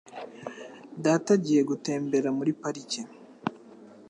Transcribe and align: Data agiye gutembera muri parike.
Data 1.05 1.29
agiye 1.37 1.61
gutembera 1.69 2.29
muri 2.37 2.51
parike. 2.61 3.01